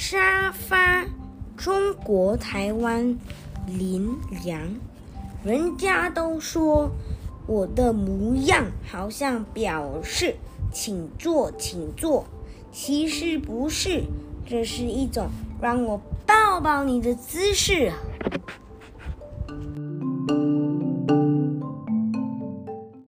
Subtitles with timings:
[0.00, 1.04] 沙发
[1.56, 3.18] 中国台湾
[3.66, 4.62] 林良
[5.42, 6.88] 人家都说
[7.48, 10.36] 我的模样好像表示
[10.72, 12.24] 请坐请坐。
[12.70, 14.04] 其实不是
[14.46, 15.26] 这是一种
[15.60, 17.90] 让我抱抱你的姿势